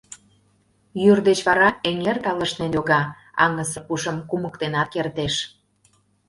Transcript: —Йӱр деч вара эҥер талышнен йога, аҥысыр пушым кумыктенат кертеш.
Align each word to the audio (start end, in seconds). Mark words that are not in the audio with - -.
—Йӱр 1.03 1.19
деч 1.27 1.39
вара 1.47 1.69
эҥер 1.89 2.17
талышнен 2.23 2.71
йога, 2.77 3.01
аҥысыр 3.43 3.81
пушым 3.87 4.17
кумыктенат 4.29 4.87
кертеш. 4.93 5.35